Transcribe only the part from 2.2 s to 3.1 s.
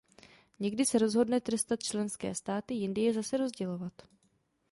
státy, jindy